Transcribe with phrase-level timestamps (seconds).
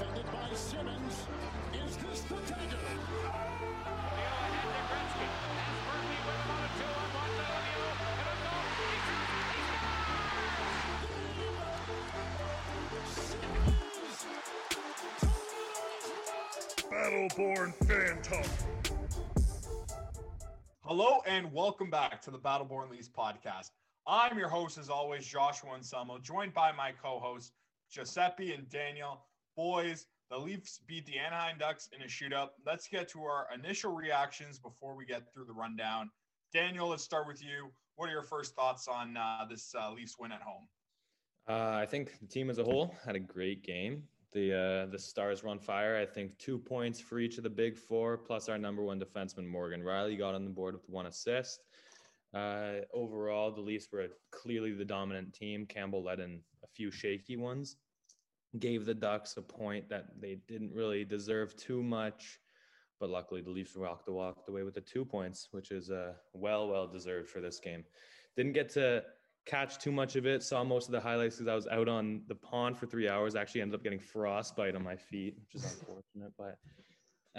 [0.00, 1.26] defended by Simmons.
[1.74, 2.78] Is this the dagger?
[16.90, 18.50] Battleborn Phantom.
[20.82, 23.70] Hello and welcome back to the Battleborn Leafs podcast.
[24.06, 27.52] I'm your host, as always, Joshua Anselmo, joined by my co-hosts
[27.90, 29.20] Giuseppe and Daniel.
[29.56, 32.50] Boys, the Leafs beat the Anaheim Ducks in a shootout.
[32.64, 36.10] Let's get to our initial reactions before we get through the rundown.
[36.52, 37.70] Daniel, let's start with you.
[37.96, 40.66] What are your first thoughts on uh, this uh, Leafs win at home?
[41.48, 44.04] Uh, I think the team as a whole had a great game.
[44.32, 45.96] The uh, the Stars were on fire.
[45.96, 49.46] I think two points for each of the big four, plus our number one defenseman
[49.46, 51.64] Morgan Rielly got on the board with one assist.
[52.32, 55.66] Uh, overall, the Leafs were clearly the dominant team.
[55.66, 57.76] Campbell led in a few shaky ones,
[58.58, 62.40] gave the Ducks a point that they didn't really deserve too much,
[62.98, 66.68] but luckily the Leafs walked walked away with the two points, which is uh, well
[66.68, 67.84] well deserved for this game.
[68.36, 69.04] Didn't get to
[69.46, 70.42] catch too much of it.
[70.42, 73.34] Saw most of the highlights because I was out on the pond for three hours.
[73.36, 76.32] Actually, ended up getting frostbite on my feet, which is unfortunate.
[76.36, 76.58] But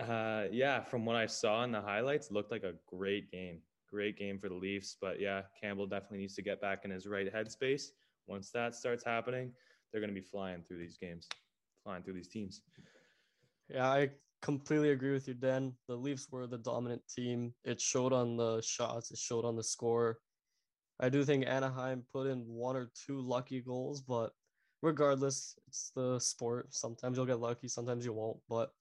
[0.01, 3.59] uh, yeah, from what I saw in the highlights, looked like a great game.
[3.89, 4.95] Great game for the Leafs.
[4.99, 7.91] But yeah, Campbell definitely needs to get back in his right headspace.
[8.27, 9.51] Once that starts happening,
[9.91, 11.27] they're going to be flying through these games,
[11.83, 12.61] flying through these teams.
[13.69, 14.09] Yeah, I
[14.41, 15.73] completely agree with you, Dan.
[15.87, 17.53] The Leafs were the dominant team.
[17.63, 20.19] It showed on the shots, it showed on the score.
[20.99, 24.33] I do think Anaheim put in one or two lucky goals, but
[24.81, 26.73] regardless, it's the sport.
[26.73, 28.37] Sometimes you'll get lucky, sometimes you won't.
[28.47, 28.71] But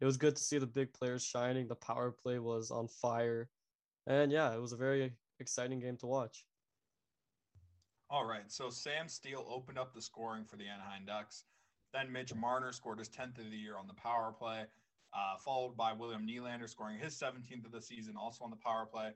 [0.00, 1.68] it was good to see the big players shining.
[1.68, 3.48] The power play was on fire.
[4.06, 6.44] And yeah, it was a very exciting game to watch.
[8.12, 8.50] All right.
[8.50, 11.44] So Sam Steel opened up the scoring for the Anaheim Ducks.
[11.94, 14.64] Then Mitch Marner scored his 10th of the year on the power play,
[15.14, 18.84] uh, followed by William Nylander scoring his 17th of the season, also on the power
[18.84, 19.10] play.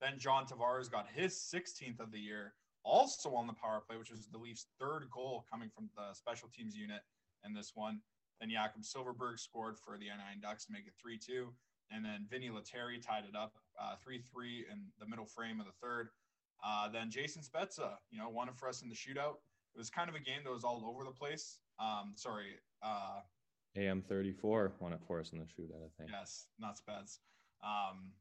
[0.00, 4.10] Then John Tavares got his 16th of the year, also on the power play, which
[4.10, 7.02] was the Leafs' third goal coming from the special teams unit
[7.44, 8.00] in this one.
[8.40, 11.52] Then Jakob Silfverberg scored for the Anaheim Ducks to make it 3 2.
[11.92, 13.54] And then Vinni Lettieri tied it up
[14.02, 16.08] 3 uh, 3 in the middle frame of the third.
[16.64, 19.36] Uh, then Jason Spezza, you know, won it for us in the shootout.
[19.74, 21.58] It was kind of a game that was all over the place.
[21.78, 22.56] Um, sorry.
[22.82, 23.20] Uh,
[23.76, 26.10] AM 34 won it for us in the shootout, I think.
[26.10, 27.18] Yes, not Spez.
[27.62, 28.12] Um,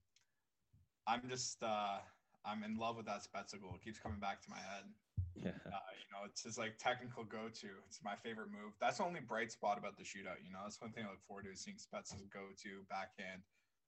[1.08, 1.98] I'm just uh,
[2.46, 3.74] I'm in love with that Spezza goal.
[3.76, 4.86] It keeps coming back to my head.
[5.36, 5.52] Yeah.
[5.66, 7.70] Uh, you know, it's his like technical go-to.
[7.88, 8.74] It's my favorite move.
[8.82, 10.44] That's the only bright spot about the shootout.
[10.44, 13.44] You know, that's one thing I look forward to is seeing Spezza's go-to backhand.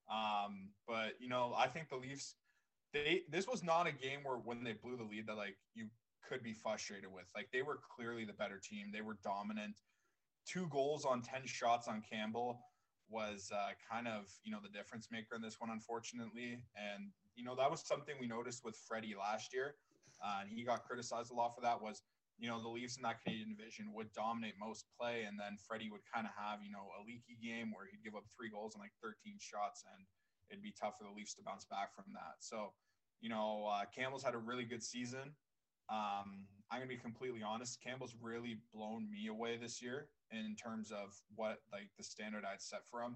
[0.08, 2.36] Um, but you know, I think the Leafs.
[2.94, 5.88] They this was not a game where when they blew the lead that like you
[6.28, 7.26] could be frustrated with.
[7.36, 8.88] Like they were clearly the better team.
[8.94, 9.76] They were dominant.
[10.48, 12.60] Two goals on ten shots on Campbell
[13.10, 16.64] was uh, kind of you know the difference maker in this one, unfortunately.
[16.76, 19.76] And you know that was something we noticed with Freddie last year,
[20.24, 21.82] uh, and he got criticized a lot for that.
[21.82, 22.02] Was
[22.40, 25.92] you know the Leafs in that Canadian division would dominate most play, and then Freddie
[25.92, 28.74] would kind of have you know a leaky game where he'd give up three goals
[28.74, 30.08] and like 13 shots, and
[30.52, 32.40] it'd be tough for the Leafs to bounce back from that.
[32.40, 32.74] So
[33.22, 35.34] you know uh, Campbell's had a really good season.
[35.90, 37.82] Um, I'm gonna be completely honest.
[37.82, 42.62] Campbell's really blown me away this year in terms of what like the standard I'd
[42.62, 43.16] set for him.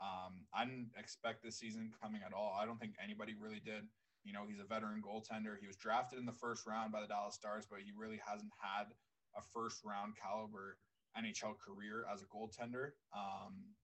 [0.00, 2.56] Um, I didn't expect this season coming at all.
[2.58, 3.84] I don't think anybody really did.
[4.24, 5.56] You know, he's a veteran goaltender.
[5.60, 8.52] He was drafted in the first round by the Dallas Stars, but he really hasn't
[8.60, 8.92] had
[9.36, 10.76] a first round caliber
[11.16, 12.92] NHL career as a goaltender.
[13.16, 13.76] Um,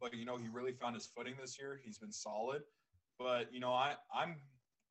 [0.00, 1.80] but you know, he really found his footing this year.
[1.84, 2.62] He's been solid.
[3.18, 4.36] But you know, I I'm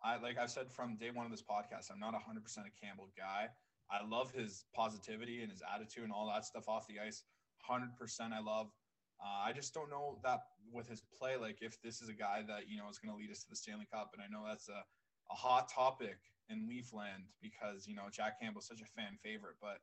[0.03, 2.19] I like I've said from day one of this podcast, I'm not 100%
[2.59, 3.49] a Campbell guy.
[3.91, 7.23] I love his positivity and his attitude and all that stuff off the ice.
[7.69, 7.89] 100%
[8.31, 8.67] I love.
[9.19, 12.43] Uh, I just don't know that with his play, like if this is a guy
[12.47, 14.11] that, you know, is going to lead us to the Stanley Cup.
[14.13, 14.83] And I know that's a,
[15.31, 16.17] a hot topic
[16.49, 19.55] in Leafland because, you know, Jack Campbell's such a fan favorite.
[19.59, 19.79] But,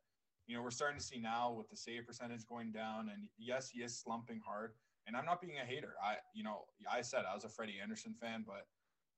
[0.47, 3.11] you know, we're starting to see now with the save percentage going down.
[3.13, 4.73] And yes, he is slumping hard.
[5.07, 5.95] And I'm not being a hater.
[6.03, 8.67] I, you know, I said I was a Freddie Andersen fan, but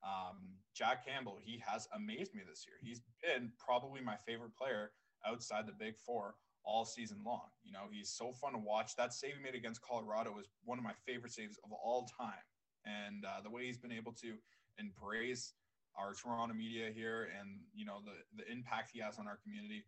[0.05, 0.37] um,
[0.75, 2.77] Jack Campbell, he has amazed me this year.
[2.81, 4.93] He's been probably my favorite player
[5.27, 7.49] outside the big four all season long.
[7.65, 8.95] You know, he's so fun to watch.
[8.97, 12.45] That save he made against Colorado was one of my favorite saves of all time.
[12.85, 14.35] And uh, the way he's been able to
[14.79, 15.55] embrace
[15.97, 19.85] our Toronto media here and, you know, the, the impact he has on our community.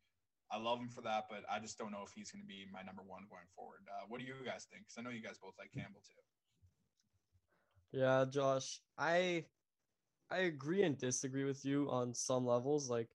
[0.53, 2.67] I love him for that, but I just don't know if he's going to be
[2.73, 3.81] my number one going forward.
[3.89, 4.83] Uh, what do you guys think?
[4.83, 6.15] Because I know you guys both like Campbell too.
[7.93, 9.45] Yeah, Josh, I
[10.31, 12.89] I agree and disagree with you on some levels.
[12.91, 13.09] Like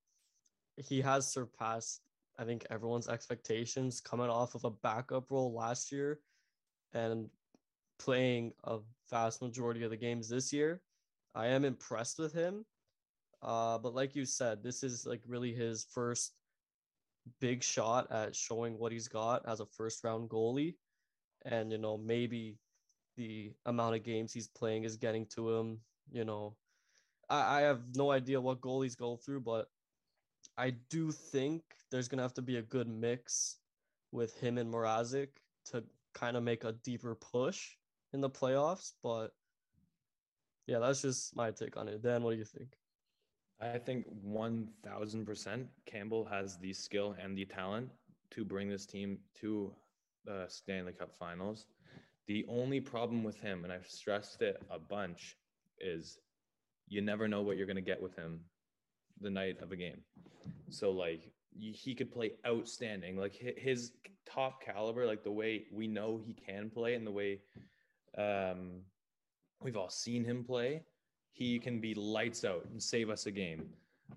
[0.77, 2.01] he has surpassed,
[2.37, 6.19] I think, everyone's expectations coming off of a backup role last year.
[6.93, 7.29] and
[7.99, 8.79] playing a
[9.09, 10.81] vast majority of the games this year.
[11.33, 12.65] I am impressed with him.
[13.41, 16.33] Uh, but like you said, this is like really his first
[17.39, 20.75] big shot at showing what he's got as a first round goalie.
[21.45, 22.57] And, you know, maybe
[23.17, 25.79] the amount of games he's playing is getting to him.
[26.11, 26.55] You know,
[27.29, 29.67] I, I have no idea what goalies go through, but
[30.57, 33.57] I do think there's going to have to be a good mix
[34.11, 35.29] with him and Mrazek
[35.71, 35.83] to
[36.13, 37.71] kind of make a deeper push
[38.13, 38.93] in the playoffs.
[39.03, 39.31] But
[40.67, 42.01] yeah, that's just my take on it.
[42.01, 42.75] Dan, what do you think?
[43.61, 47.89] I think 1000% Campbell has the skill and the talent
[48.31, 49.71] to bring this team to
[50.25, 51.67] the Stanley Cup finals.
[52.27, 55.37] The only problem with him, and I've stressed it a bunch,
[55.79, 56.19] is
[56.87, 58.41] you never know what you're going to get with him
[59.21, 60.01] the night of a game.
[60.69, 63.15] So, like, he could play outstanding.
[63.15, 63.91] Like, his
[64.25, 67.39] top caliber, like the way we know he can play and the way
[68.17, 68.81] um,
[69.61, 70.81] we've all seen him play,
[71.35, 73.69] he can be lights out and save us a game.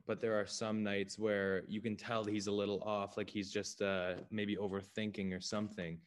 [0.07, 3.51] But there are some nights where you can tell he's a little off, like he's
[3.51, 5.99] just uh, maybe overthinking or something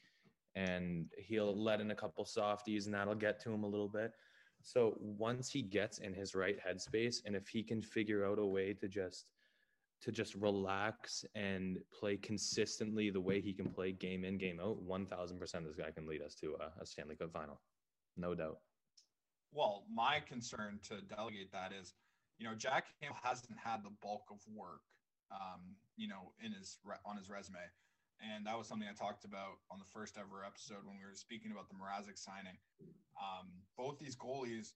[0.56, 4.14] and he'll let in a couple softies and that'll get to him a little bit.
[4.64, 8.46] So once he gets in his right headspace and if he can figure out a
[8.46, 9.26] way to just
[10.02, 14.78] to just relax and play consistently the way he can play game in game out,
[14.88, 17.60] 1000% this guy can lead us to a, a Stanley Cup final.
[18.16, 18.60] No doubt.
[19.52, 21.94] Well, my concern to delegate that is,
[22.38, 24.82] you know, Jack Campbell hasn't had the bulk of work,
[25.32, 27.60] um, you know, in his on his resume.
[28.22, 31.16] And that was something I talked about on the first ever episode when we were
[31.16, 32.58] speaking about the Mrazek signing.
[33.18, 34.74] Um, both these goalies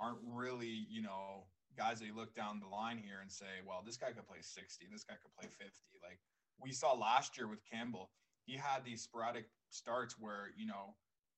[0.00, 1.46] aren't really, you know,
[1.76, 4.42] guys that you look down the line here and say, well, this guy could play
[4.42, 5.70] 60, this guy could play 50.
[6.02, 6.18] Like
[6.60, 8.10] we saw last year with Campbell,
[8.44, 10.94] he had these sporadic starts where, you know,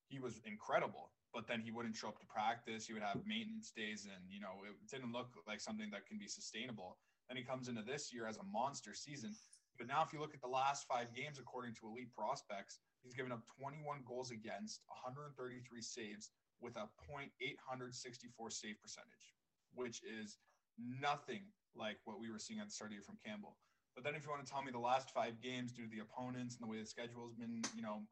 [0.08, 2.86] he was incredible, but then he wouldn't show up to practice.
[2.86, 6.18] He would have maintenance days, and, you know, it didn't look like something that can
[6.18, 6.98] be sustainable.
[7.28, 9.34] Then he comes into this year as a monster season
[9.80, 13.14] but now, if you look at the last five games, according to Elite Prospects, he's
[13.14, 15.32] given up 21 goals against, 133
[15.80, 16.28] saves,
[16.60, 19.32] with a .864 save percentage,
[19.72, 20.36] which is
[20.76, 23.56] nothing like what we were seeing at the start of the year from Campbell.
[23.96, 26.04] But then, if you want to tell me the last five games due to the
[26.04, 28.04] opponents and the way the schedule has been, you know,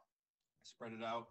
[0.65, 1.29] spread it out,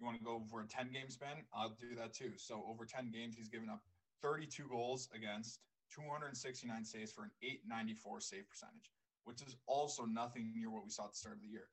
[0.00, 2.32] you want to go over a 10 game span, I'll do that too.
[2.36, 3.82] So over 10 games, he's given up
[4.22, 5.60] 32 goals against,
[5.94, 8.92] 269 saves for an 894 save percentage
[9.28, 11.68] which is also nothing near what we saw at the start of the year.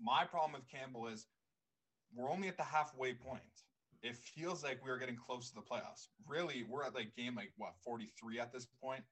[0.00, 1.26] My problem with Campbell is
[2.12, 3.42] we're only at the halfway point.
[4.02, 6.08] It feels like we are getting close to the playoffs.
[6.26, 9.04] Really, we're at like game like what 43 at this point.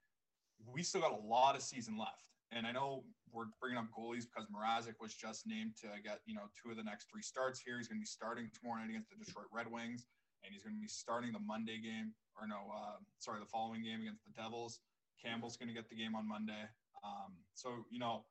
[0.67, 2.25] We still got a lot of season left.
[2.51, 6.35] And I know we're bringing up goalies because Mrazek was just named to get, you
[6.35, 7.77] know, two of the next three starts here.
[7.77, 10.07] He's going to be starting tomorrow night against the Detroit Red Wings,
[10.47, 13.83] and he's going to be starting the Monday game, or no, uh, sorry, the following
[13.83, 14.79] game against the Devils.
[15.19, 16.65] Campbell's going to get the game on Monday.
[17.03, 18.25] Um, so, you know,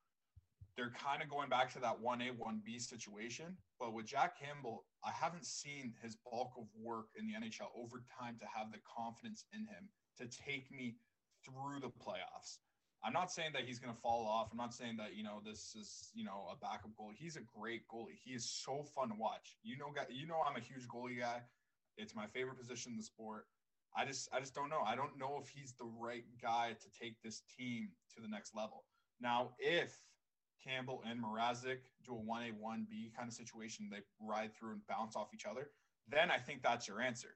[0.75, 3.57] they're kind of going back to that 1A, 1B situation.
[3.79, 8.01] But with Jack Campbell, I haven't seen his bulk of work in the NHL over
[8.07, 10.95] time to have the confidence in him to take me
[11.45, 12.57] through the playoffs.
[13.05, 14.49] I'm not saying that he's going to fall off.
[14.51, 17.15] I'm not saying that, you know, this is, you know, a backup goalie.
[17.17, 18.17] He's a great goalie.
[18.23, 19.57] He is so fun to watch.
[19.61, 21.41] You know, guy, you know, I'm a huge goalie guy.
[21.97, 23.45] It's my favorite position in the sport.
[23.95, 24.81] I just I just don't know.
[24.85, 28.55] I don't know if he's the right guy to take this team to the next
[28.55, 28.85] level.
[29.21, 29.95] Now, if
[30.63, 35.15] Campbell and Mrazek do a 1A, 1B kind of situation, they ride through and bounce
[35.15, 35.69] off each other,
[36.07, 37.35] then I think that's your answer.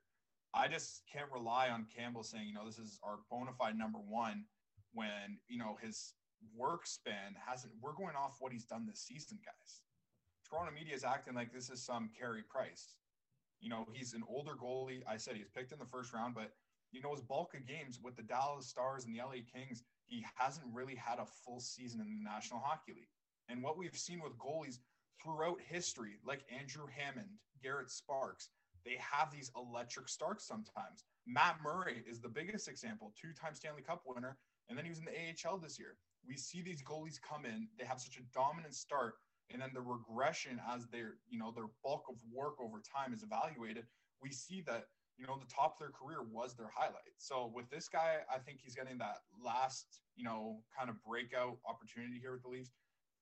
[0.54, 4.00] I just can't rely on Campbell saying, you know, this is our bona fide number
[4.00, 4.46] one
[4.98, 6.16] when, you know, his
[6.58, 9.82] work span hasn't, we're going off what he's done this season, guys.
[10.50, 12.96] Toronto media is acting like this is some Carey Price.
[13.62, 15.04] You know, he's an older goalie.
[15.08, 16.52] I said he's picked in the first round, but
[16.92, 20.26] you know, his bulk of games with the Dallas Stars and the LA Kings, he
[20.36, 23.14] hasn't really had a full season in the National Hockey League.
[23.50, 24.80] And what we've seen with goalies
[25.22, 27.30] throughout history, like Andrew Hammond,
[27.62, 28.50] Garrett Sparks,
[28.86, 31.04] they have these electric starts sometimes.
[31.26, 34.38] Matt Murray is the biggest example, two time Stanley Cup winner,
[34.70, 35.98] and then he was in the AHL this year.
[36.28, 39.16] We see these goalies come in, they have such a dominant start,
[39.52, 43.24] and then the regression as their you know their bulk of work over time is
[43.24, 43.86] evaluated.
[44.22, 44.86] We see that
[45.18, 47.16] you know the top of their career was their highlight.
[47.18, 51.58] So with this guy i think he's getting that last you know kind of breakout
[51.66, 52.72] opportunity here with the leafs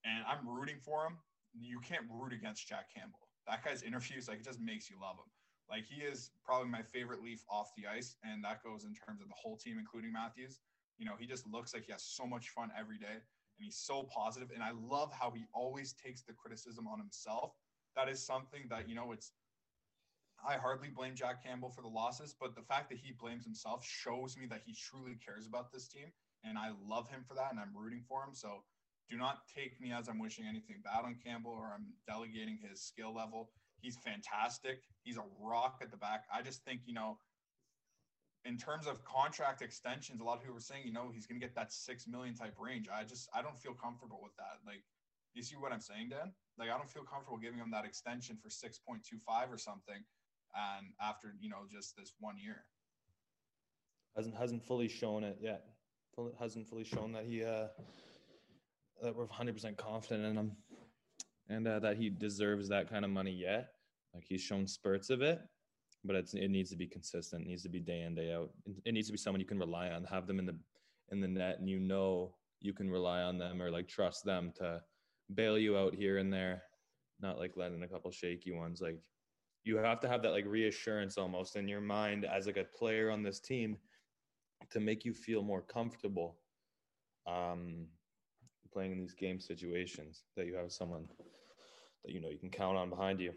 [0.03, 1.17] and i'm rooting for him.
[1.53, 3.29] You can't root against jack campbell.
[3.47, 5.29] That guy's interviews like it just makes you love him.
[5.69, 9.21] Like he is probably my favorite leaf off the ice and that goes in terms
[9.21, 10.59] of the whole team including matthews
[10.97, 13.77] you know he just looks like he has so much fun every day and he's
[13.77, 14.49] so positive.
[14.53, 17.53] and i love how he always takes the criticism on himself
[17.95, 19.31] that is something that you know it's
[20.47, 23.83] I hardly blame Jack Campbell for the losses, but the fact that he blames himself
[23.83, 26.11] shows me that he truly cares about this team.
[26.43, 28.33] And I love him for that, and I'm rooting for him.
[28.33, 28.63] So
[29.09, 32.81] do not take me as I'm wishing anything bad on Campbell or I'm delegating his
[32.81, 33.49] skill level.
[33.81, 34.81] He's fantastic.
[35.03, 36.25] He's a rock at the back.
[36.33, 37.17] I just think, you know,
[38.45, 41.39] in terms of contract extensions, a lot of people were saying, you know, he's going
[41.39, 42.87] to get that six million type range.
[42.93, 44.61] I just, I don't feel comfortable with that.
[44.65, 44.83] Like,
[45.33, 46.31] you see what I'm saying, Dan?
[46.57, 50.03] Like, I don't feel comfortable giving him that extension for 6.25 or something.
[50.55, 52.65] And after, you know, just this one year.
[54.15, 55.65] Hasn't, hasn't fully shown it yet.
[56.39, 57.67] Hasn't fully shown that he, uh,
[59.01, 60.51] that we're 100% confident in him
[61.49, 63.71] and uh, that he deserves that kind of money yet.
[64.13, 65.41] Like, he's shown spurts of it
[66.05, 67.43] but it's it needs to be consistent.
[67.43, 68.51] It needs to be day in day out.
[68.85, 70.03] It needs to be someone you can rely on.
[70.05, 70.55] Have them in the
[71.11, 74.51] in the net, and you know you can rely on them or like trust them
[74.55, 74.81] to
[75.33, 76.63] bail you out here and there.
[77.19, 78.81] Not like letting a couple shaky ones.
[78.81, 78.99] Like
[79.63, 83.09] you have to have that like reassurance almost in your mind as like a player
[83.09, 83.77] on this team
[84.69, 86.37] to make you feel more comfortable
[87.27, 87.87] um,
[88.71, 91.07] playing in these game situations that you have someone
[92.03, 93.33] that you know you can count on behind you.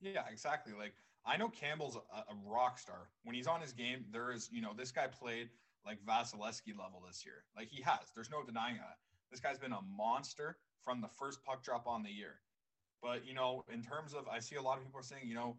[0.00, 0.72] Yeah, exactly.
[0.78, 0.94] Like
[1.28, 3.10] I know Campbell's a, a, rock star.
[3.24, 5.50] When he's on his game, there is, you know, this guy played
[5.84, 7.44] like Vasilevskiy level this year.
[7.54, 8.10] Like he has.
[8.14, 8.96] There's no denying that.
[9.30, 12.40] This guy's been a monster from the first puck drop on the year.
[13.02, 15.34] But, you know, in terms of, I see a lot of people are saying, you
[15.34, 15.56] know,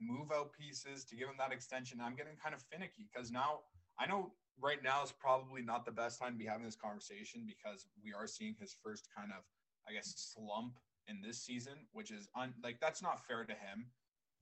[0.00, 1.98] move out pieces to give him that extension.
[2.00, 3.60] I'm getting kind of finicky because now
[3.98, 7.42] I know right now is probably not the best time to be having this conversation
[7.46, 9.42] because we are seeing his first kind of,
[9.88, 13.86] I guess, slump in this season, which is un- like that's not fair to him.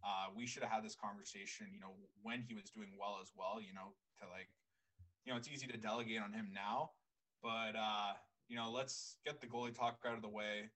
[0.07, 1.91] Uh, we should have had this conversation, you know,
[2.23, 4.47] when he was doing well as well, you know, to like,
[5.25, 6.91] you know, it's easy to delegate on him now,
[7.43, 8.15] but, uh,
[8.49, 10.71] you know, let's get the goalie talk out of the way.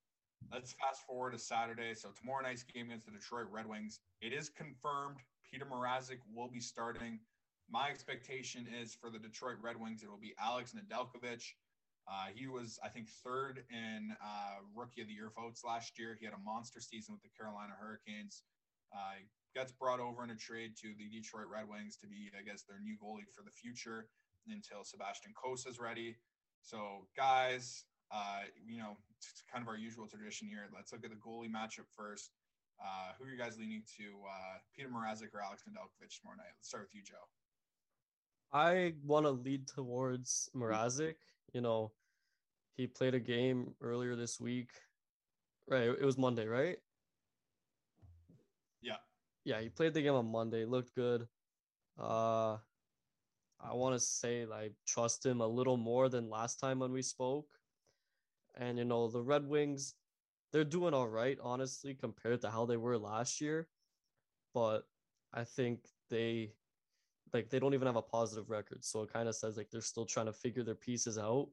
[0.53, 1.95] Let's fast forward to Saturday.
[1.95, 5.19] So tomorrow night's game against the Detroit Red Wings, it is confirmed
[5.49, 7.21] Peter Mrazek will be starting.
[7.71, 11.45] My expectation is for the Detroit Red Wings, it will be Alex Nedeljkovic.
[12.11, 16.17] Uh, he was, I think, third in uh, Rookie of the Year votes last year.
[16.19, 18.43] He had a monster season with the Carolina Hurricanes.
[18.93, 19.23] Uh,
[19.55, 22.63] gets brought over in a trade to the Detroit Red Wings to be, I guess,
[22.63, 24.07] their new goalie for the future
[24.49, 26.17] until Sebastian Cossa is ready.
[26.63, 30.69] So, guys, uh, you know, it's kind of our usual tradition here.
[30.75, 32.31] Let's look at the goalie matchup first.
[32.81, 36.53] Uh, who are you guys leaning to, uh, Peter Mrazek or Alex Nedeljkovic tomorrow night?
[36.57, 37.29] Let's start with you, Joe.
[38.53, 41.15] I want to lead towards Mrazek.
[41.53, 41.91] You know,
[42.77, 44.71] he played a game earlier this week.
[45.69, 46.79] Right, it was Monday, right?
[49.51, 49.61] Yeah.
[49.61, 50.65] He played the game on Monday.
[50.65, 51.29] Looked good.
[51.99, 52.59] Uh
[53.63, 57.03] I want to say I trust him a little more than last time when we
[57.03, 57.59] spoke.
[58.55, 59.97] And you know, the Red Wings,
[60.53, 63.69] they're doing all right, honestly, compared to how they were last year.
[64.55, 64.89] But
[65.33, 66.55] I think they
[67.35, 68.85] like they don't even have a positive record.
[68.85, 71.49] So it kind of says like they're still trying to figure their pieces out.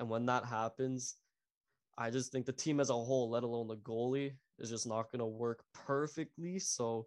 [0.00, 1.16] And when that happens,
[1.98, 5.12] I just think the team as a whole, let alone the goalie, is just not
[5.12, 6.58] to work perfectly.
[6.58, 7.06] So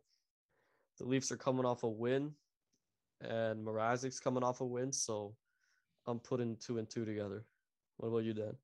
[0.97, 2.31] the Leafs are coming off a win,
[3.21, 4.91] and Mrazek's coming off a win.
[4.91, 5.35] So
[6.05, 7.45] I'm putting two and two together.
[7.97, 8.55] What about you, Dan?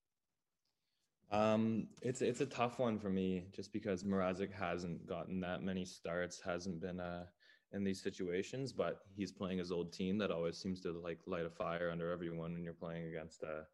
[1.31, 5.85] Um, it's it's a tough one for me just because Mrazek hasn't gotten that many
[5.85, 7.25] starts, hasn't been uh
[7.73, 11.45] in these situations, but he's playing his old team that always seems to like light
[11.45, 13.65] a fire under everyone when you're playing against a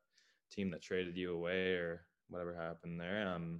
[0.49, 3.27] team that traded you away or whatever happened there.
[3.27, 3.59] Um,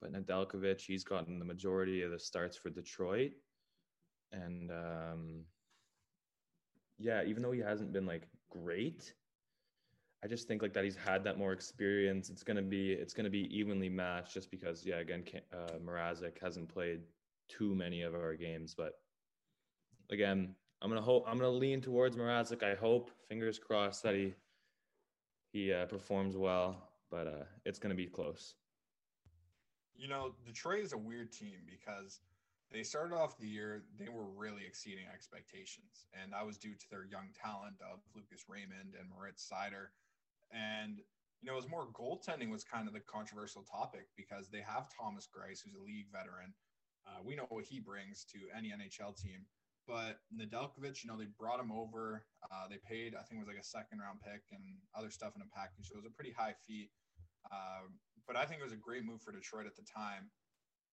[0.00, 3.32] but Nedeljkovic, he's gotten the majority of the starts for Detroit,
[4.32, 5.44] and um,
[6.98, 9.14] yeah, even though he hasn't been like great,
[10.24, 12.30] I just think like that he's had that more experience.
[12.30, 16.68] It's gonna be it's gonna be evenly matched, just because yeah, again, uh, Mrazek hasn't
[16.68, 17.00] played
[17.48, 18.94] too many of our games, but
[20.10, 22.62] again, I'm gonna hope I'm gonna lean towards Mrazek.
[22.62, 24.34] I hope, fingers crossed, that he
[25.52, 28.54] he uh, performs well but uh, it's going to be close.
[29.94, 32.20] You know, Detroit is a weird team because
[32.72, 36.08] they started off the year, they were really exceeding expectations.
[36.16, 39.92] And that was due to their young talent of Lucas Raymond and Moritz Seider.
[40.50, 41.00] And,
[41.40, 44.88] you know, it was more goaltending was kind of the controversial topic because they have
[44.88, 46.56] Thomas Greiss, who's a league veteran.
[47.04, 49.44] Uh, we know what he brings to any NHL team.
[49.86, 52.24] But Nedeljkovic, you know, they brought him over.
[52.46, 54.62] Uh, they paid, I think it was like a second round pick and
[54.94, 55.90] other stuff in a package.
[55.90, 56.88] So it was a pretty high fee.
[57.50, 60.30] Um, but I think it was a great move for Detroit at the time.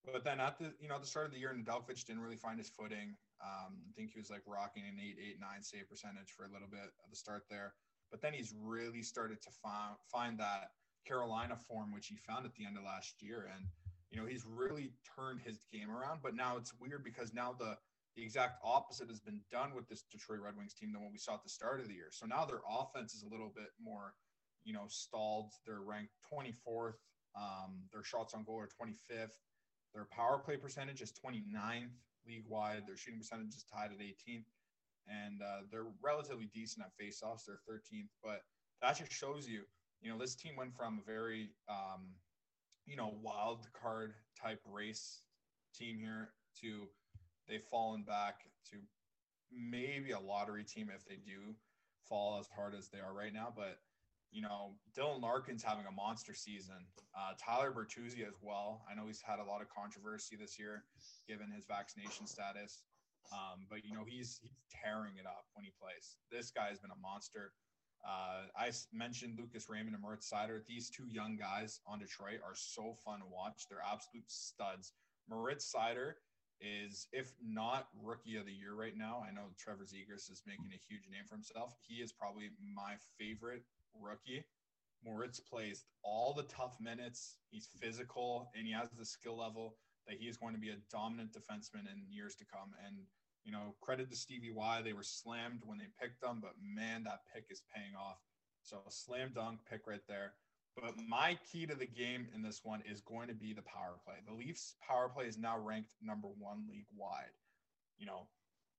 [0.05, 2.37] But then at the you know at the start of the year, Nedeljkovic didn't really
[2.37, 3.15] find his footing.
[3.43, 6.51] Um, I think he was like rocking an eight, eight, nine save percentage for a
[6.51, 7.73] little bit at the start there.
[8.11, 10.71] But then he's really started to find find that
[11.05, 13.65] Carolina form, which he found at the end of last year, and
[14.09, 16.21] you know he's really turned his game around.
[16.23, 17.77] But now it's weird because now the
[18.15, 21.17] the exact opposite has been done with this Detroit Red Wings team than what we
[21.17, 22.09] saw at the start of the year.
[22.11, 24.13] So now their offense is a little bit more,
[24.63, 25.53] you know, stalled.
[25.65, 26.97] They're ranked 24th.
[27.35, 29.37] Um, their shots on goal are 25th.
[29.93, 31.89] Their power play percentage is 29th
[32.27, 32.83] league wide.
[32.87, 34.45] Their shooting percentage is tied at 18th.
[35.07, 37.45] And uh, they're relatively decent at faceoffs.
[37.45, 38.09] They're 13th.
[38.23, 38.43] But
[38.81, 39.63] that just shows you,
[40.01, 42.13] you know, this team went from a very, um,
[42.85, 45.23] you know, wild card type race
[45.75, 46.29] team here
[46.61, 46.87] to
[47.47, 48.41] they've fallen back
[48.71, 48.77] to
[49.51, 51.55] maybe a lottery team if they do
[52.07, 53.51] fall as hard as they are right now.
[53.55, 53.79] But
[54.31, 56.85] you know, Dylan Larkin's having a monster season.
[57.17, 58.85] Uh, Tyler Bertuzzi as well.
[58.89, 60.83] I know he's had a lot of controversy this year,
[61.27, 62.83] given his vaccination status.
[63.31, 66.17] Um, but you know, he's he's tearing it up when he plays.
[66.31, 67.53] This guy has been a monster.
[68.05, 70.61] Uh, I mentioned Lucas Raymond and Moritz Seider.
[70.67, 73.67] These two young guys on Detroit are so fun to watch.
[73.69, 74.93] They're absolute studs.
[75.29, 76.13] Moritz Seider
[76.61, 80.71] is, if not rookie of the year right now, I know Trevor Zegras is making
[80.71, 81.75] a huge name for himself.
[81.87, 83.63] He is probably my favorite
[83.99, 84.45] rookie.
[85.03, 87.37] Moritz plays all the tough minutes.
[87.49, 89.77] He's physical and he has the skill level
[90.07, 92.71] that he is going to be a dominant defenseman in years to come.
[92.85, 92.97] And,
[93.43, 94.81] you know, credit to Stevie Y.
[94.81, 98.17] They were slammed when they picked them, but man, that pick is paying off.
[98.63, 100.33] So, slam dunk pick right there.
[100.75, 103.99] But my key to the game in this one is going to be the power
[104.05, 104.15] play.
[104.27, 107.33] The Leafs power play is now ranked number one league wide.
[107.97, 108.27] You know,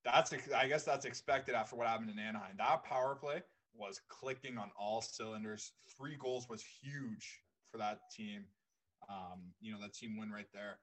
[0.05, 2.55] that's I guess that's expected after what happened in Anaheim.
[2.57, 3.43] That power play
[3.75, 5.73] was clicking on all cylinders.
[5.97, 8.45] Three goals was huge for that team.
[9.09, 10.79] Um, you know, that team win right there.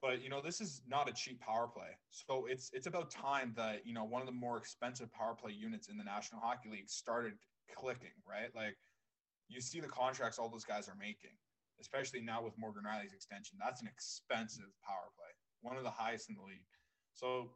[0.00, 1.90] But you know, this is not a cheap power play.
[2.10, 5.52] So it's it's about time that, you know, one of the more expensive power play
[5.52, 7.34] units in the National Hockey League started
[7.76, 8.54] clicking, right?
[8.54, 8.76] Like
[9.48, 11.34] you see the contracts all those guys are making,
[11.80, 13.58] especially now with Morgan Rielly's extension.
[13.60, 16.66] That's an expensive power play, one of the highest in the league.
[17.14, 17.50] So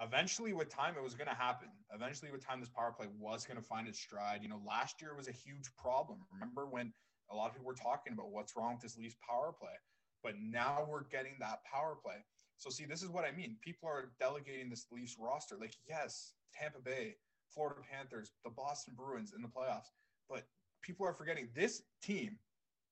[0.00, 1.68] eventually, with time, it was going to happen.
[1.94, 4.40] Eventually, with time, this power play was going to find its stride.
[4.42, 6.20] You know, last year was a huge problem.
[6.32, 6.92] Remember when
[7.30, 9.74] a lot of people were talking about what's wrong with this Leafs power play?
[10.22, 12.24] But now we're getting that power play.
[12.56, 13.56] So, see, this is what I mean.
[13.60, 15.56] People are delegating this Leafs roster.
[15.60, 17.16] Like, yes, Tampa Bay,
[17.48, 19.90] Florida Panthers, the Boston Bruins in the playoffs.
[20.28, 20.44] But
[20.82, 22.38] people are forgetting this team,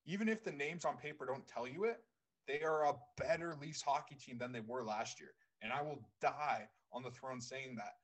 [0.06, 1.98] even if the names on paper don't tell you it,
[2.46, 5.30] they are a better Leafs hockey team than they were last year.
[5.62, 7.94] And I will die on the throne saying that.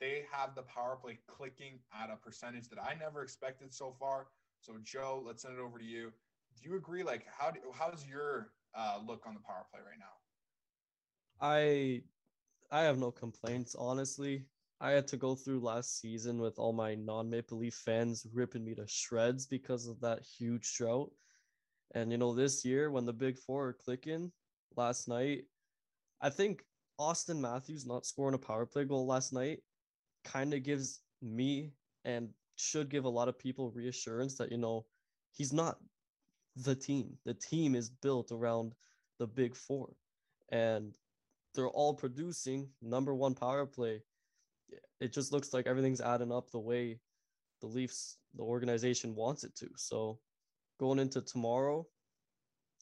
[0.00, 4.28] They have the power play clicking at a percentage that I never expected so far.
[4.60, 6.12] So, Joe, let's send it over to you.
[6.56, 7.02] Do you agree?
[7.02, 10.06] Like, how do, how's your uh, look on the power play right now?
[11.40, 12.02] I
[12.70, 14.44] I have no complaints, honestly.
[14.80, 18.64] I had to go through last season with all my non Maple Leaf fans ripping
[18.64, 21.10] me to shreds because of that huge drought.
[21.94, 24.30] And, you know, this year when the big four are clicking
[24.76, 25.44] last night,
[26.20, 26.64] I think
[27.00, 29.60] Auston Matthews not scoring a power play goal last night
[30.24, 31.72] kind of gives me
[32.04, 34.84] and should give a lot of people reassurance that, you know,
[35.32, 35.78] he's not
[36.56, 37.16] the team.
[37.24, 38.74] The team is built around
[39.18, 39.90] the big four.
[40.50, 40.96] And
[41.54, 44.02] they're all producing number one power play
[45.00, 46.98] it just looks like everything's adding up the way
[47.60, 49.68] the Leafs, the organization wants it to.
[49.76, 50.18] So
[50.78, 51.86] going into tomorrow,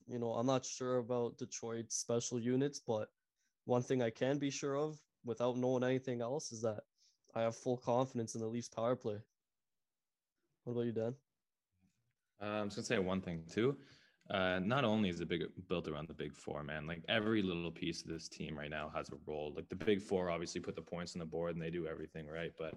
[0.06, 3.08] you know, I'm not sure about Detroit's special units, but
[3.66, 6.80] one thing I can be sure of without knowing anything else is that
[7.34, 9.18] I have full confidence in the Leafs power play.
[10.64, 11.14] What about you, Dan?
[12.42, 13.76] Uh, I'm just gonna say one thing too
[14.30, 17.70] uh, not only is it big built around the big four, man, like every little
[17.70, 19.52] piece of this team right now has a role.
[19.54, 22.26] Like the big four obviously put the points on the board and they do everything
[22.26, 22.74] right, but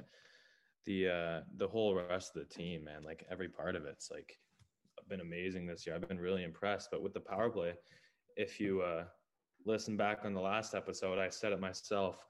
[0.86, 4.38] the uh the whole rest of the team, man, like every part of it's like
[5.08, 5.96] been amazing this year.
[5.96, 6.90] I've been really impressed.
[6.92, 7.74] But with the power play,
[8.36, 9.06] if you uh
[9.66, 12.26] listen back on the last episode, I said it myself.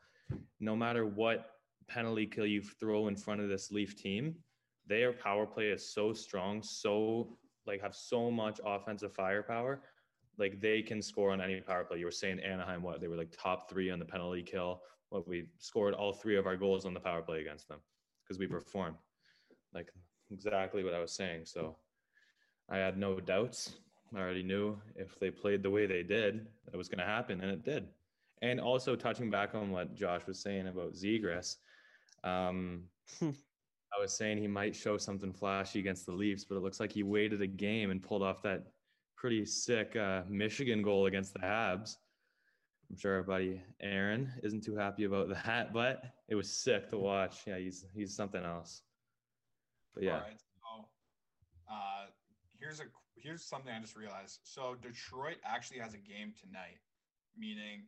[0.60, 1.52] No matter what
[1.88, 4.36] penalty kill you throw in front of this Leaf team,
[4.88, 9.82] their power play is so strong, so like have so much offensive firepower.
[10.38, 12.00] Like they can score on any power play.
[12.00, 14.82] You were saying Anaheim, what they were like top three on the penalty kill.
[15.10, 17.80] What we scored all three of our goals on the power play against them
[18.24, 18.96] because we performed.
[19.74, 19.92] Like
[20.32, 21.46] exactly what I was saying.
[21.46, 21.76] So
[22.70, 23.74] I had no doubts.
[24.16, 27.42] I already knew if they played the way they did, it was going to happen,
[27.42, 27.88] and it did.
[28.42, 31.58] And also touching back on what Josh was saying about Zegras,
[32.24, 32.84] um,
[33.22, 36.92] I was saying he might show something flashy against the Leafs, but it looks like
[36.92, 38.68] he waited a game and pulled off that
[39.16, 41.98] pretty sick uh, Michigan goal against the Habs.
[42.90, 46.98] I'm sure our buddy Aaron isn't too happy about that, but it was sick to
[46.98, 47.42] watch.
[47.46, 48.82] Yeah, he's he's something else.
[49.94, 50.14] But yeah.
[50.14, 50.40] All right.
[50.40, 50.88] So,
[51.72, 52.06] uh,
[52.60, 52.86] here's a
[53.22, 54.40] here's something I just realized.
[54.44, 56.80] So Detroit actually has a game tonight,
[57.38, 57.84] meaning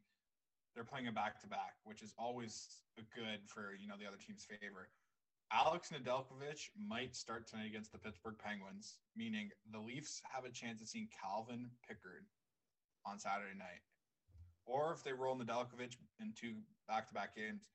[0.76, 4.08] they're playing a back to back, which is always a good for you know the
[4.08, 4.90] other team's favor.
[5.52, 10.82] Alex Nedeljkovic might start tonight against the Pittsburgh Penguins, meaning the Leafs have a chance
[10.82, 12.24] of seeing Calvin Pickard
[13.06, 13.84] on Saturday night.
[14.66, 16.56] Or if they roll Nedeljkovic in two
[16.88, 17.68] back to back games,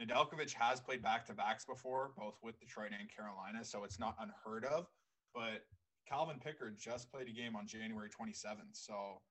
[0.00, 4.16] Nedeljkovic has played back to backs before, both with Detroit and Carolina, so it's not
[4.20, 4.86] unheard of.
[5.34, 5.64] But
[6.08, 8.74] Calvin Pickard just played a game on January 27th.
[8.74, 9.22] So,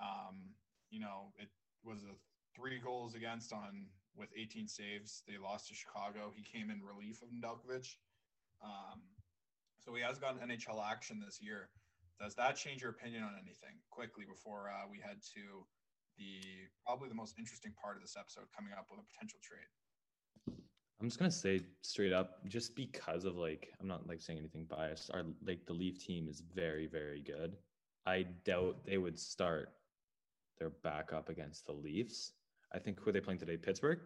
[0.00, 0.54] um,
[0.90, 1.48] you know, it
[1.84, 2.14] was a
[2.56, 5.22] three goals against on with 18 saves.
[5.26, 6.32] They lost to Chicago.
[6.34, 7.96] He came in relief of Nedeljkovic.
[8.62, 9.02] Um,
[9.78, 11.68] so he has gotten NHL action this year.
[12.18, 15.66] Does that change your opinion on anything quickly before uh, we head to
[16.16, 19.68] the probably the most interesting part of this episode coming up with a potential trade?
[21.00, 24.64] I'm just gonna say straight up, just because of like I'm not like saying anything
[24.64, 25.10] biased.
[25.12, 27.56] Our like the Leaf team is very very good.
[28.06, 29.70] I doubt they would start
[30.58, 32.32] their backup against the Leafs.
[32.72, 33.56] I think who are they playing today?
[33.56, 34.00] Pittsburgh.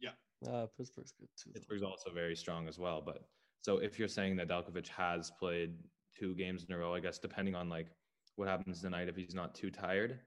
[0.00, 0.10] Yeah,
[0.50, 1.50] uh, Pittsburgh's good too.
[1.52, 3.02] Pittsburgh's also very strong as well.
[3.04, 3.24] But
[3.60, 5.74] so if you're saying that Dalkovich has played
[6.18, 7.88] two games in a row, I guess depending on like
[8.36, 10.18] what happens tonight, if he's not too tired,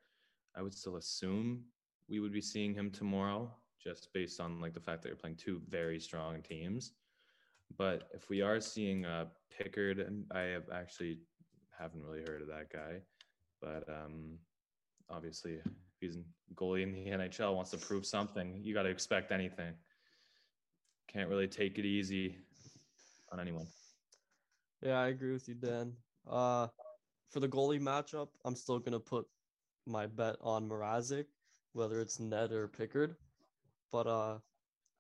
[0.56, 1.63] I would still assume
[2.10, 3.51] we would be seeing him tomorrow,
[3.84, 6.93] just based on like the fact that you're playing two very strong teams.
[7.78, 11.19] But if we are seeing uh, Pickard, and I have actually
[11.78, 13.02] haven't really heard of that guy,
[13.62, 14.38] but um,
[15.10, 18.89] obviously if he's a goalie in the NHL wants to prove something, you got to
[18.89, 19.74] expect anything.
[21.12, 22.38] Can't really take it easy
[23.32, 23.67] on anyone.
[24.82, 25.93] Yeah, I agree with you, Dan.
[26.30, 26.67] Uh,
[27.30, 29.26] for the goalie matchup, I'm still gonna put
[29.86, 31.26] my bet on Mrazek,
[31.74, 33.15] whether it's Ned or Pickard.
[33.93, 34.39] But uh,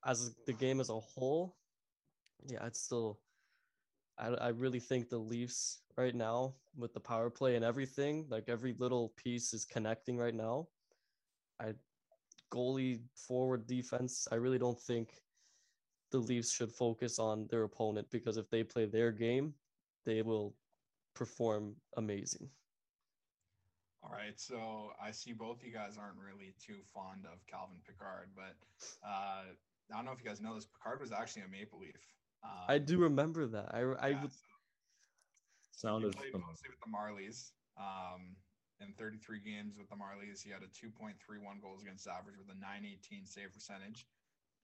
[0.05, 1.57] as the game as a whole,
[2.47, 3.19] yeah, it's still.
[4.19, 8.47] I, I really think the Leafs right now with the power play and everything, like
[8.47, 10.67] every little piece is connecting right now.
[11.59, 11.73] I
[12.53, 15.09] goalie forward defense, I really don't think
[16.11, 19.55] the Leafs should focus on their opponent because if they play their game,
[20.05, 20.53] they will
[21.15, 22.47] perform amazing.
[24.03, 28.27] All right, so I see both you guys aren't really too fond of Calvin Pickard,
[28.35, 28.59] but
[28.99, 30.67] uh, I don't know if you guys know this.
[30.67, 32.03] Pickard was actually a Maple Leaf.
[32.43, 33.71] Um, I do remember that.
[33.73, 34.31] I I yeah, would.
[34.31, 37.51] So Sounded he played mostly with the Marlies.
[37.79, 38.35] Um,
[38.83, 42.59] in 33 games with the Marlies, he had a 2.31 goals against average with a
[42.59, 44.05] 918 save percentage.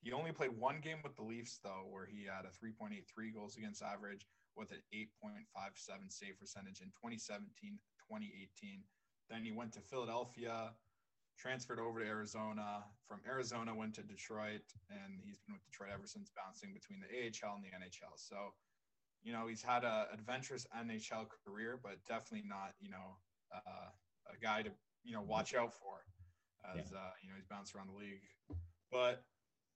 [0.04, 3.56] He only played one game with the Leafs though, where he had a 3.83 goals
[3.56, 5.48] against average with an 8.57
[6.12, 8.84] save percentage in 2017, 2018.
[9.30, 10.72] Then he went to Philadelphia,
[11.38, 12.84] transferred over to Arizona.
[13.08, 17.08] From Arizona, went to Detroit, and he's been with Detroit ever since, bouncing between the
[17.08, 18.18] AHL and the NHL.
[18.18, 18.54] So,
[19.22, 23.18] you know, he's had a adventurous NHL career, but definitely not, you know,
[23.54, 23.90] uh,
[24.34, 24.70] a guy to
[25.04, 26.06] you know watch out for,
[26.76, 26.98] as yeah.
[26.98, 28.22] uh, you know he's bounced around the league.
[28.92, 29.24] But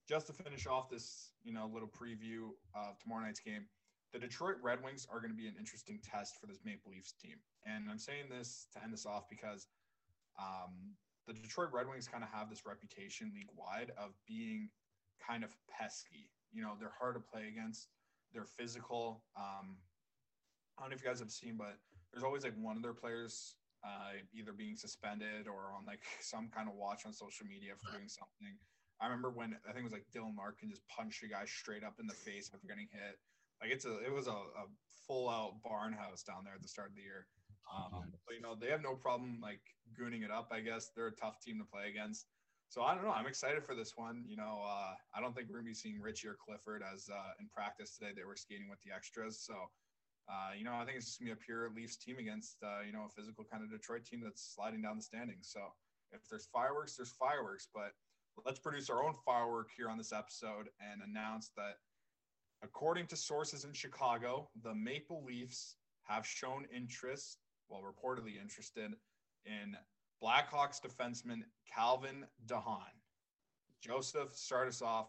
[0.08, 3.66] just to finish off this, you know, little preview of tomorrow night's game,
[4.14, 7.14] the Detroit Red Wings are going to be an interesting test for this Maple Leafs
[7.14, 7.38] team.
[7.66, 9.68] And I'm saying this to end this off because
[10.40, 10.94] um,
[11.28, 14.70] the Detroit Red Wings kind of have this reputation league wide of being
[15.26, 16.30] kind of pesky.
[16.52, 17.88] You know, they're hard to play against.
[18.34, 19.24] They're physical.
[19.36, 19.78] Um,
[20.78, 21.78] I don't know if you guys have seen, but
[22.12, 26.50] there's always like one of their players uh, either being suspended or on like some
[26.54, 28.54] kind of watch on social media for doing something.
[29.02, 31.84] I remember when I think it was like Dylan Larkin just punched a guy straight
[31.84, 33.18] up in the face after getting hit.
[33.64, 34.68] Like it's a it was a, a
[35.08, 37.28] full out barn house down there at the start of the year.
[37.72, 39.64] Um, but you know they have no problem like
[39.96, 40.52] gooning it up.
[40.52, 42.28] I guess they're a tough team to play against.
[42.68, 43.16] So I don't know.
[43.16, 44.26] I'm excited for this one.
[44.28, 47.40] You know, uh, I don't think we're gonna be seeing Ritchie or Clifford as uh,
[47.40, 48.12] in practice today.
[48.12, 49.40] They were skating with the extras.
[49.40, 49.56] So
[50.28, 52.84] uh, you know, I think it's just gonna be a pure Leafs team against uh,
[52.86, 55.48] you know a physical kind of Detroit team that's sliding down the standings.
[55.48, 55.72] So
[56.12, 57.68] if there's fireworks, there's fireworks.
[57.74, 57.96] But
[58.46, 61.80] let's produce our own firework here on this episode and announce that
[62.64, 68.94] According to sources in Chicago, the Maple Leafs have shown interest, well, reportedly interested,
[69.46, 69.76] in
[70.24, 71.42] Blackhawks defenseman
[71.74, 72.96] Calvin DeHaan.
[73.82, 75.08] Joseph, start us off.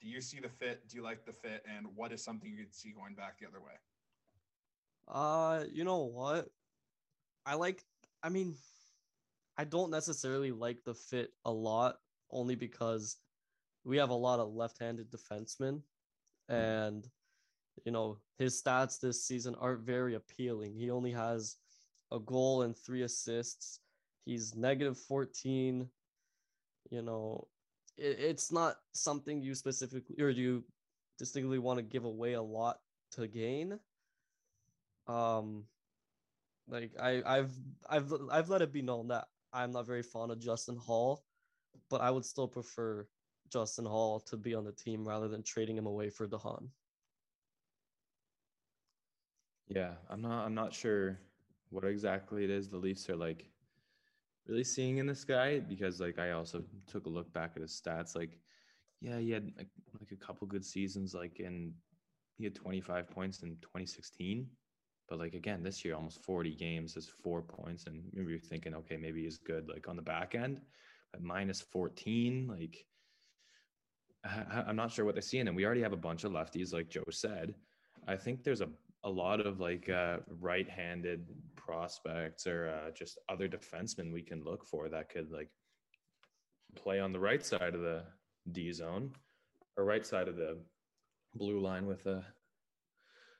[0.00, 0.88] Do you see the fit?
[0.88, 1.64] Do you like the fit?
[1.72, 3.74] And what is something you could see going back the other way?
[5.06, 6.48] Uh, you know what?
[7.46, 7.84] I like,
[8.24, 8.56] I mean,
[9.56, 11.96] I don't necessarily like the fit a lot,
[12.30, 13.16] only because
[13.84, 15.82] we have a lot of left handed defensemen
[16.48, 17.08] and
[17.84, 20.74] you know his stats this season aren't very appealing.
[20.74, 21.56] He only has
[22.12, 23.80] a goal and three assists.
[24.24, 25.88] He's negative 14.
[26.90, 27.48] You know,
[27.96, 30.64] it, it's not something you specifically or you
[31.18, 32.78] distinctly want to give away a lot
[33.12, 33.78] to gain.
[35.06, 35.64] Um,
[36.68, 37.52] like I, I've,
[37.88, 41.24] I've, I've let it be known that I'm not very fond of Justin Holl,
[41.90, 43.06] but I would still prefer
[43.50, 46.68] Justin Holl to be on the team rather than trading him away for DeHaan.
[49.68, 51.18] Yeah, I'm not I'm not sure
[51.70, 53.50] what exactly it is the Leafs are like
[54.46, 57.78] really seeing in this guy because like I also took a look back at his
[57.78, 58.38] stats like
[59.00, 59.68] yeah, he had like,
[60.00, 61.74] like a couple good seasons like in
[62.38, 64.46] he had 25 points in 2016
[65.08, 68.74] but like again this year almost 40 games is 4 points and maybe you're thinking
[68.74, 70.60] okay maybe he's good like on the back end
[71.12, 72.86] but minus 14 like
[74.24, 76.88] I'm not sure what they're seeing and we already have a bunch of lefties like
[76.88, 77.54] Joe said
[78.06, 78.68] I think there's a
[79.04, 81.24] a lot of like uh, right-handed
[81.56, 85.48] prospects or uh, just other defensemen we can look for that could like
[86.74, 88.02] play on the right side of the
[88.52, 89.12] D zone
[89.76, 90.58] or right side of the
[91.34, 92.22] blue line with a uh,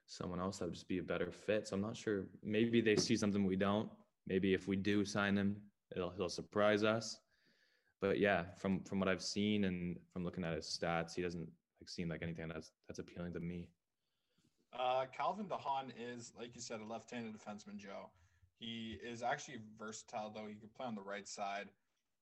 [0.06, 1.68] someone else that would just be a better fit.
[1.68, 2.24] So I'm not sure.
[2.42, 3.90] Maybe they see something we don't.
[4.26, 5.56] Maybe if we do sign him,
[5.94, 7.18] it'll he'll surprise us.
[8.00, 11.48] But yeah, from from what I've seen and from looking at his stats, he doesn't
[11.80, 13.68] like seem like anything that's that's appealing to me.
[14.78, 17.76] Uh, Calvin DeHaan is, like you said, a left-handed defenseman.
[17.76, 18.10] Joe,
[18.58, 20.46] he is actually versatile though.
[20.46, 21.70] He can play on the right side.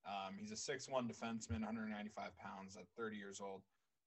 [0.06, 3.62] Um, he's a 6'1 defenseman, 195 pounds at 30 years old.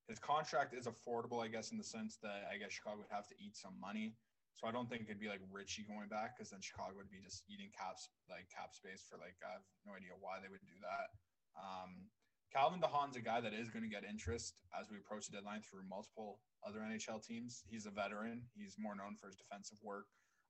[0.07, 3.27] His contract is affordable, I guess, in the sense that I guess Chicago would have
[3.27, 4.15] to eat some money.
[4.55, 7.19] So I don't think it'd be like Ritchie going back because then Chicago would be
[7.23, 10.63] just eating caps like cap space for like I have no idea why they would
[10.67, 11.15] do that.
[11.59, 12.09] Um,
[12.51, 15.61] Calvin DeHaan's a guy that is going to get interest as we approach the deadline
[15.61, 17.63] through multiple other NHL teams.
[17.69, 18.43] He's a veteran.
[18.55, 20.05] He's more known for his defensive work.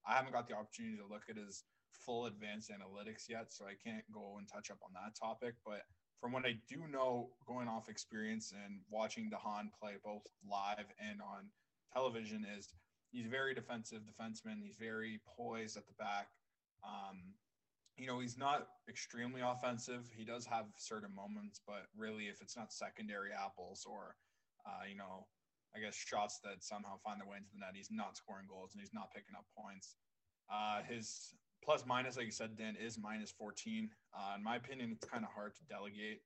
[0.08, 3.76] I haven't got the opportunity to look at his full advanced analytics yet, so I
[3.76, 5.56] can't go and touch up on that topic.
[5.66, 5.84] But
[6.22, 11.20] from what I do know, going off experience and watching DeHaan play both live and
[11.22, 11.52] on
[11.94, 12.70] television, is
[13.12, 14.64] he's a very defensive defenseman.
[14.64, 16.30] He's very poised at the back.
[16.84, 17.36] Um,
[18.00, 20.10] you know, he's not extremely offensive.
[20.16, 24.16] He does have certain moments, but really, if it's not secondary apples or,
[24.66, 25.28] uh, you know,
[25.76, 28.72] I guess shots that somehow find their way into the net, he's not scoring goals
[28.74, 29.96] and he's not picking up points.
[30.52, 33.90] Uh, his plus minus, like you said, Dan, is minus 14.
[34.14, 36.22] Uh, in my opinion, it's kind of hard to delegate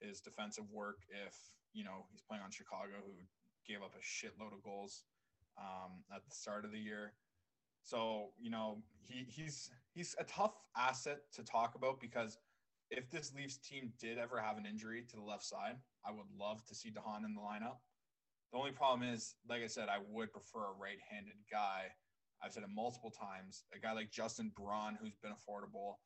[0.00, 1.34] his defensive work if,
[1.74, 3.12] you know, he's playing on Chicago, who
[3.66, 5.04] gave up a shitload of goals
[5.58, 7.12] um, at the start of the year.
[7.82, 12.38] So, you know, he, he's he's a tough asset to talk about because
[12.90, 16.26] if this Leafs team did ever have an injury to the left side, I would
[16.38, 17.78] love to see DeHaan in the lineup.
[18.52, 21.84] The only problem is, like I said, I would prefer a right-handed guy.
[22.42, 23.64] I've said it multiple times.
[23.76, 25.96] A guy like Justin Braun, who's been affordable.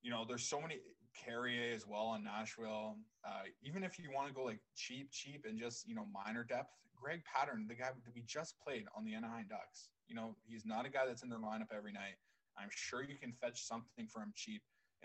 [0.00, 0.80] You know, there's so many
[1.14, 2.96] Carrier as well in Nashville.
[3.26, 6.42] Uh, even if you want to go like cheap, cheap, and just you know minor
[6.42, 9.90] depth, Greg Pateryn, the guy that we just played on the Anaheim Ducks.
[10.08, 12.16] You know, he's not a guy that's in their lineup every night.
[12.58, 14.62] I'm sure you can fetch something for him cheap.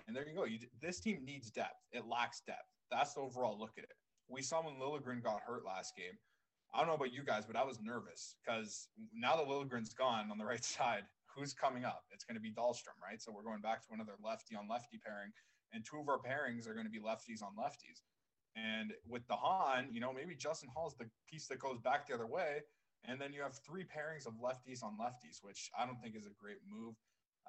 [0.07, 0.45] And there you go.
[0.45, 1.85] You, this team needs depth.
[1.91, 2.69] It lacks depth.
[2.91, 3.93] That's the overall look at it.
[4.29, 6.17] We saw when Liljegren got hurt last game.
[6.73, 10.29] I don't know about you guys, but I was nervous because now that Liljegren's gone
[10.31, 12.03] on the right side, who's coming up?
[12.11, 13.21] It's going to be Dahlstrom, right?
[13.21, 15.31] So we're going back to another lefty on lefty pairing,
[15.73, 18.03] and two of our pairings are going to be lefties on lefties.
[18.55, 22.15] And with DeHaan, you know, maybe Justin Holl is the piece that goes back the
[22.15, 22.61] other way.
[23.05, 26.25] And then you have three pairings of lefties on lefties, which I don't think is
[26.25, 26.95] a great move.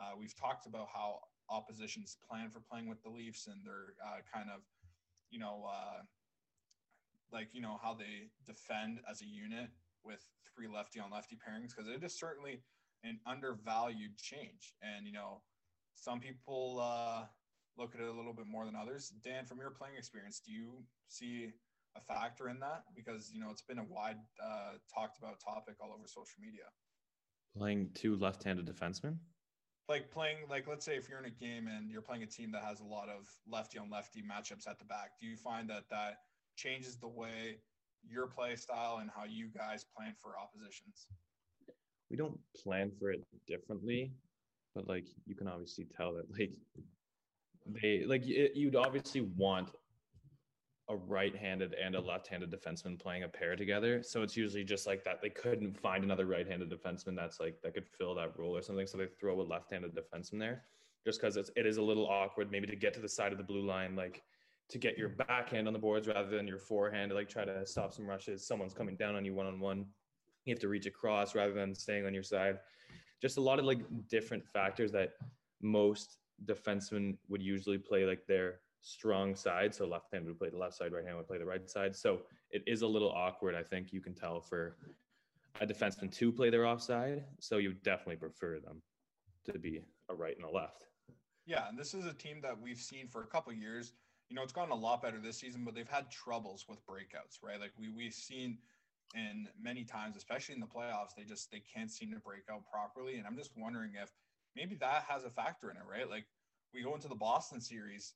[0.01, 4.21] Uh, we've talked about how oppositions plan for playing with the Leafs and they're uh,
[4.33, 4.61] kind of,
[5.31, 6.03] you know, uh,
[7.33, 9.69] like you know how they defend as a unit
[10.05, 12.61] with three lefty on lefty pairings because it is certainly
[13.05, 14.75] an undervalued change.
[14.83, 15.43] And you know,
[15.95, 17.25] some people uh,
[17.77, 19.13] look at it a little bit more than others.
[19.23, 21.53] Dan, from your playing experience, do you see
[21.97, 22.85] a factor in that?
[22.95, 26.65] Because you know it's been a wide uh, talked about topic all over social media.
[27.57, 29.17] Playing two left-handed defensemen.
[29.89, 32.53] Like playing, like let's say if you're in a game and you're playing a team
[32.53, 35.69] that has a lot of lefty on lefty matchups at the back, do you find
[35.71, 36.19] that that
[36.57, 37.57] changes the way
[38.07, 41.07] your play style and how you guys plan for oppositions?
[42.11, 44.13] We don't plan for it differently,
[44.75, 46.53] but like you can obviously tell that like
[47.67, 49.71] they like it, you'd obviously want
[50.91, 54.03] a right-handed and a left-handed defenseman playing a pair together.
[54.03, 55.21] So it's usually just like that.
[55.21, 58.87] They couldn't find another right-handed defenseman that's like that could fill that role or something.
[58.87, 60.63] So they throw a left-handed defenseman there,
[61.05, 63.39] just because it's it is a little awkward maybe to get to the side of
[63.39, 64.23] the blue line like
[64.71, 67.67] to get your backhand on the boards rather than your forehand to like try to
[67.67, 68.47] stop some rushes.
[68.47, 69.87] Someone's coming down on you one on one.
[70.45, 72.59] You have to reach across rather than staying on your side.
[73.21, 75.11] Just a lot of like different factors that
[75.61, 79.75] most defensemen would usually play like their strong side.
[79.75, 81.95] So left hand would play the left side, right hand would play the right side.
[81.95, 84.77] So it is a little awkward, I think you can tell for
[85.61, 87.25] a defenseman to play their offside.
[87.41, 88.83] So you definitely prefer them
[89.45, 90.87] to be a right and a left.
[91.47, 93.93] Yeah, and this is a team that we've seen for a couple years
[94.29, 97.43] you know, it's gotten a lot better this season, but they've had troubles with breakouts,
[97.43, 97.61] right?
[97.61, 98.59] Like we we've seen
[99.15, 102.63] in many times, especially in the playoffs, they just they can't seem to break out
[102.71, 103.17] properly.
[103.17, 104.11] And I'm just wondering if
[104.55, 106.09] maybe that has a factor in it, right?
[106.09, 106.27] Like
[106.75, 108.15] we go into the Boston series.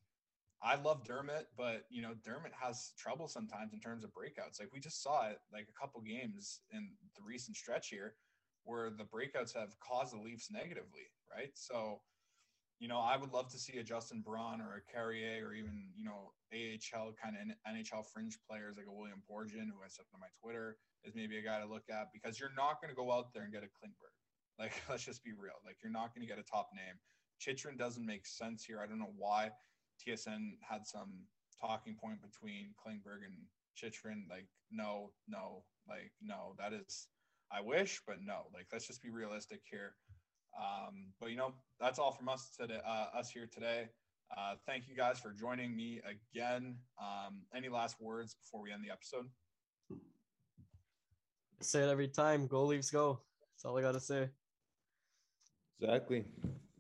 [0.62, 4.60] I love Dermott, but you know, Dermott has trouble sometimes in terms of breakouts.
[4.60, 8.14] Like we just saw it like a couple games in the recent stretch here
[8.64, 11.50] where the breakouts have caused the Leafs negatively, right?
[11.54, 12.00] So,
[12.78, 15.90] you know, I would love to see a Justin Braun or a Carrier or even,
[15.96, 20.04] you know, AHL kind of NHL fringe players like a William Borgen, who I said
[20.14, 22.96] on my Twitter is maybe a guy to look at because you're not going to
[22.96, 24.14] go out there and get a Klingberg.
[24.58, 25.56] Like, let's just be real.
[25.64, 26.94] Like, you're not going to get a top name.
[27.40, 28.80] Chychrun doesn't make sense here.
[28.80, 29.50] I don't know why
[30.06, 31.12] TSN had some
[31.60, 33.34] talking point between Klingberg and
[33.74, 34.26] Chychrun.
[34.28, 37.08] Like, no, no, like, no, that is,
[37.50, 38.46] I wish, but no.
[38.52, 39.94] Like, let's just be realistic here.
[40.58, 42.80] Um, but you know, that's all from us today.
[42.86, 43.88] Uh, us here today.
[44.36, 46.76] Uh, thank you guys for joining me again.
[47.00, 49.26] Um, any last words before we end the episode?
[51.60, 52.46] Say it every time.
[52.46, 53.20] Go Leafs, go.
[53.52, 54.28] That's all I gotta say.
[55.80, 56.24] Exactly.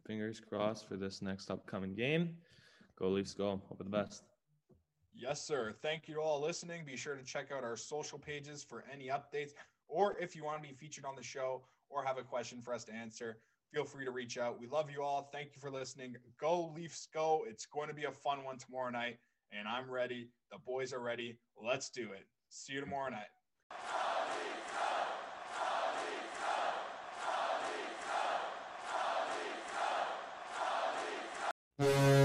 [0.06, 2.36] Fingers crossed for this next upcoming game.
[2.98, 3.60] Go Leafs, go.
[3.68, 4.24] Hope for the best.
[5.14, 5.74] Yes, sir.
[5.82, 6.84] Thank you all listening.
[6.84, 9.52] Be sure to check out our social pages for any updates,
[9.88, 12.72] or if you want to be featured on the show or have a question for
[12.72, 13.38] us to answer,
[13.72, 14.58] feel free to reach out.
[14.58, 15.28] We love you all.
[15.32, 16.16] Thank you for listening.
[16.40, 17.44] Go Leafs, go.
[17.46, 19.18] It's going to be a fun one tomorrow night,
[19.52, 20.28] and I'm ready.
[20.50, 21.36] The boys are ready.
[21.62, 22.26] Let's do it.
[22.48, 23.26] See you tomorrow night.
[31.78, 32.21] Yeah.